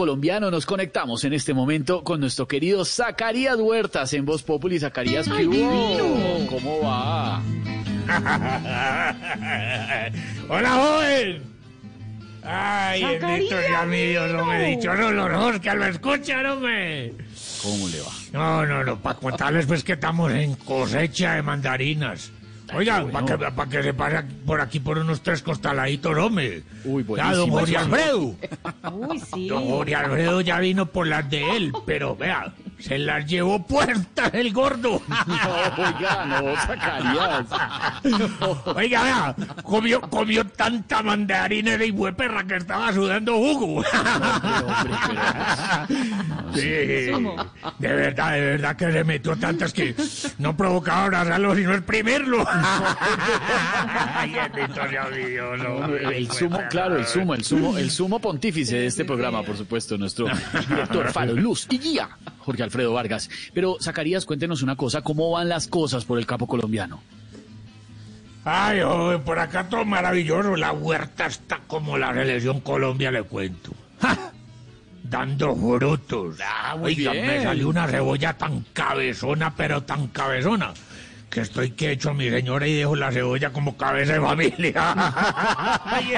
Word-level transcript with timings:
colombiano. 0.00 0.50
Nos 0.50 0.64
conectamos 0.64 1.22
en 1.24 1.34
este 1.34 1.52
momento 1.52 2.02
con 2.02 2.20
nuestro 2.20 2.48
querido 2.48 2.86
Zacarías 2.86 3.58
Huertas 3.58 4.14
en 4.14 4.24
Voz 4.24 4.42
Populi. 4.42 4.80
Zacarías, 4.80 5.28
¿qué 5.28 5.46
hubo? 5.46 6.46
¿Cómo 6.46 6.80
va? 6.80 7.42
Hola, 10.48 10.70
joven. 10.70 11.42
Ay, 12.42 13.18
bendito 13.18 13.60
sea 13.60 13.84
mi 13.84 14.06
Dios, 14.06 14.32
no 14.32 14.46
me 14.46 14.72
he 14.72 14.74
dicho 14.74 14.94
no, 14.94 15.12
los 15.12 15.30
dos 15.30 15.60
que 15.60 15.74
lo 15.74 15.84
escuchan, 15.84 16.46
hombre. 16.46 17.12
¿Cómo 17.62 17.86
le 17.88 18.00
va? 18.00 18.12
No, 18.32 18.64
no, 18.64 18.82
no, 18.82 18.98
para 18.98 19.18
contarles 19.18 19.66
pues 19.66 19.84
que 19.84 19.92
estamos 19.92 20.32
en 20.32 20.54
cosecha 20.54 21.34
de 21.34 21.42
mandarinas. 21.42 22.32
Oiga, 22.74 23.04
para 23.10 23.26
que, 23.26 23.36
pa 23.50 23.68
que 23.68 23.82
se 23.82 23.92
pase 23.94 24.22
por 24.46 24.60
aquí 24.60 24.78
por 24.80 24.98
unos 24.98 25.20
tres 25.22 25.42
costaladitos, 25.42 26.16
hombre. 26.16 26.62
Uy, 26.84 27.04
Ya, 27.16 27.34
don 27.34 27.50
buenísimo. 27.50 27.58
Jorge 27.58 27.76
Alfredo. 27.76 28.34
Uy, 28.92 29.20
sí. 29.34 29.48
Don 29.48 29.64
Jorge 29.68 29.94
Alfredo 29.94 30.40
ya 30.40 30.58
vino 30.60 30.86
por 30.86 31.06
las 31.06 31.28
de 31.30 31.56
él, 31.56 31.72
pero 31.84 32.14
vea, 32.16 32.52
se 32.80 32.98
las 32.98 33.26
llevó 33.26 33.64
puertas 33.66 34.32
el 34.34 34.52
gordo. 34.52 35.02
No, 35.08 35.16
oiga, 35.78 36.24
no, 36.26 36.56
Zacarías. 36.56 37.46
Oiga, 38.76 39.02
vea, 39.02 39.34
comió, 39.62 40.00
comió 40.00 40.44
tanta 40.46 41.02
mandarina 41.02 41.76
de 41.76 41.92
perra 42.12 42.44
que 42.44 42.56
estaba 42.56 42.92
sudando 42.92 43.34
jugo. 43.36 43.82
hombre, 43.82 43.84
Sí, 46.54 46.68
de 46.68 47.92
verdad, 47.94 48.32
de 48.32 48.40
verdad 48.40 48.76
que 48.76 48.86
le 48.86 49.04
metió 49.04 49.36
tantas 49.36 49.72
que 49.72 49.94
no 50.38 50.56
provocaba 50.56 51.04
abrazarlo 51.04 51.54
sino 51.54 51.74
exprimirlo. 51.74 52.44
Ay, 54.14 54.32
bendito 54.54 54.88
sea 54.88 55.04
mi 55.10 55.24
Dios, 55.24 55.60
hombre. 55.60 56.18
El 56.18 56.30
sumo, 56.30 56.60
claro, 56.70 56.96
el 56.96 57.06
sumo, 57.06 57.34
el 57.34 57.44
sumo, 57.44 57.78
el 57.78 57.90
sumo 57.90 58.18
pontífice 58.18 58.76
de 58.76 58.86
este 58.86 59.04
programa, 59.04 59.42
por 59.42 59.56
supuesto, 59.56 59.96
nuestro 59.96 60.26
director 60.68 61.12
Faro, 61.12 61.34
Luz 61.34 61.66
y 61.70 61.78
Guía, 61.78 62.08
Jorge 62.40 62.62
Alfredo 62.62 62.92
Vargas. 62.92 63.28
Pero, 63.54 63.76
Zacarías, 63.80 64.24
cuéntenos 64.26 64.62
una 64.62 64.76
cosa, 64.76 65.02
¿cómo 65.02 65.30
van 65.30 65.48
las 65.48 65.68
cosas 65.68 66.04
por 66.04 66.18
el 66.18 66.26
capo 66.26 66.46
colombiano? 66.46 67.00
Ay, 68.44 68.80
joven, 68.80 69.22
por 69.22 69.38
acá 69.38 69.68
todo 69.68 69.84
maravilloso. 69.84 70.56
La 70.56 70.72
huerta 70.72 71.26
está 71.26 71.60
como 71.66 71.98
la 71.98 72.14
selección 72.14 72.60
Colombia, 72.60 73.10
le 73.10 73.22
cuento. 73.22 73.72
¡Ja! 74.00 74.32
Dando 75.02 75.54
frutos. 75.56 76.36
Ah, 76.42 76.76
Oiga, 76.80 77.12
bien. 77.12 77.26
me 77.26 77.42
salió 77.42 77.68
una 77.68 77.86
cebolla 77.88 78.32
tan 78.38 78.64
cabezona, 78.72 79.54
pero 79.54 79.82
tan 79.82 80.06
cabezona, 80.08 80.72
que 81.30 81.40
estoy 81.42 81.70
que 81.70 81.92
echo 81.92 82.10
a 82.10 82.14
mi 82.14 82.28
señora 82.28 82.66
y 82.66 82.74
dejo 82.74 82.96
la 82.96 83.12
cebolla 83.12 83.52
como 83.52 83.76
cabeza 83.76 84.14
de 84.14 84.20
familia. 84.20 84.74
Ay, 85.84 86.14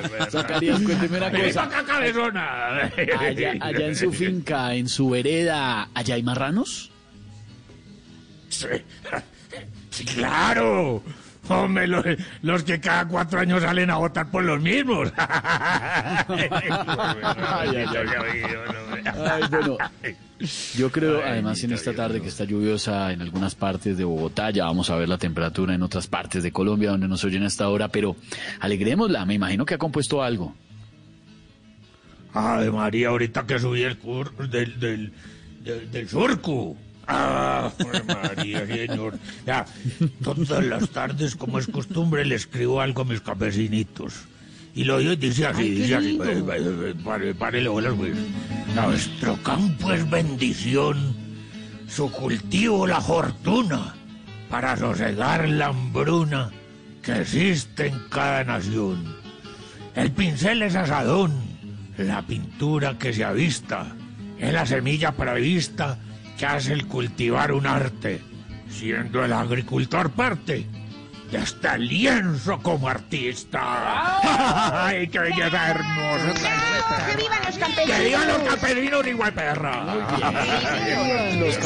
de 0.00 0.08
verdad. 0.08 0.30
Zacarías, 0.30 0.80
cuénteme 0.80 1.18
una 1.18 1.30
cosa. 1.30 1.68
cabezona. 1.86 2.90
Allá, 3.20 3.54
allá 3.60 3.86
en 3.86 3.96
su 3.96 4.12
finca, 4.12 4.74
en 4.74 4.88
su 4.88 5.10
vereda, 5.10 5.90
¿allá 5.92 6.14
hay 6.14 6.22
marranos? 6.22 6.90
Sí, 8.48 8.66
sí, 9.90 10.04
claro. 10.06 11.02
Hombre, 11.48 11.86
los, 11.86 12.04
los 12.42 12.62
que 12.62 12.80
cada 12.80 13.06
cuatro 13.08 13.40
años 13.40 13.62
salen 13.62 13.90
a 13.90 13.96
votar 13.96 14.30
por 14.30 14.44
los 14.44 14.60
mismos. 14.60 15.12
Ay, 15.16 16.28
bueno, 19.50 19.78
yo 20.76 20.90
creo, 20.92 21.22
además, 21.24 21.62
en 21.64 21.72
esta 21.72 21.92
tarde 21.92 22.20
que 22.20 22.28
está 22.28 22.44
lluviosa 22.44 23.12
en 23.12 23.22
algunas 23.22 23.54
partes 23.54 23.96
de 23.98 24.04
Bogotá, 24.04 24.50
ya 24.50 24.64
vamos 24.64 24.90
a 24.90 24.96
ver 24.96 25.08
la 25.08 25.18
temperatura 25.18 25.74
en 25.74 25.82
otras 25.82 26.06
partes 26.06 26.42
de 26.42 26.52
Colombia 26.52 26.90
donde 26.90 27.08
nos 27.08 27.24
oyen 27.24 27.42
hasta 27.42 27.64
ahora, 27.64 27.88
pero 27.88 28.16
alegrémosla, 28.60 29.24
me 29.24 29.34
imagino 29.34 29.64
que 29.64 29.74
ha 29.74 29.78
compuesto 29.78 30.22
algo. 30.22 30.54
Ave 32.32 32.70
María, 32.70 33.08
ahorita 33.08 33.46
que 33.46 33.58
subí 33.58 33.82
el 33.82 33.98
cur 33.98 34.48
del, 34.48 34.78
del, 34.78 35.12
del, 35.60 35.90
del 35.90 36.08
surco. 36.08 36.76
Ah, 37.08 37.72
María, 38.06 38.66
señor. 38.66 39.18
Ya, 39.46 39.64
todas 40.22 40.64
las 40.64 40.90
tardes, 40.90 41.34
como 41.34 41.58
es 41.58 41.66
costumbre, 41.66 42.24
le 42.24 42.34
escribo 42.34 42.82
algo 42.82 43.02
a 43.02 43.04
mis 43.06 43.22
campesinitos. 43.22 44.26
Y 44.74 44.84
lo 44.84 44.96
oigo 44.96 45.12
y 45.12 45.16
dice 45.16 45.46
así, 45.46 45.62
Ay, 45.62 45.70
dice 45.70 45.94
así. 45.96 46.18
Pare, 47.02 47.34
párele 47.34 47.68
bolas, 47.68 47.94
güey. 47.94 48.12
Nuestro 48.74 49.42
campo 49.42 49.90
es 49.92 50.08
bendición, 50.08 51.16
su 51.88 52.12
cultivo 52.12 52.86
la 52.86 53.00
fortuna, 53.00 53.94
para 54.50 54.76
sosegar 54.76 55.48
la 55.48 55.68
hambruna 55.68 56.50
que 57.02 57.22
existe 57.22 57.86
en 57.86 57.98
cada 58.10 58.44
nación. 58.44 59.16
El 59.94 60.12
pincel 60.12 60.62
es 60.62 60.76
asadón, 60.76 61.32
la 61.96 62.20
pintura 62.22 62.98
que 62.98 63.14
se 63.14 63.24
avista, 63.24 63.96
es 64.38 64.52
la 64.52 64.66
semilla 64.66 65.12
prevista 65.12 65.98
que 66.38 66.46
hace 66.46 66.72
el 66.72 66.86
cultivar 66.86 67.52
un 67.52 67.66
arte, 67.66 68.22
siendo 68.70 69.24
el 69.24 69.32
agricultor 69.32 70.10
parte 70.10 70.66
y 71.30 71.36
hasta 71.36 71.74
el 71.74 71.88
lienzo 71.88 72.58
como 72.62 72.88
artista. 72.88 74.20
¡Ay, 74.86 75.08
qué 75.08 75.18
belleza 75.18 75.70
hermosa! 75.70 76.32
¡Que 77.06 77.16
vivan 77.16 77.38
los 77.44 77.54
¡Que 77.54 77.60
campesinos! 77.60 78.04
vivan 78.04 78.28
los 78.28 78.38
campesinos 78.38 79.04
de 79.04 79.10
Igualperra! 79.10 79.84
Los 81.38 81.58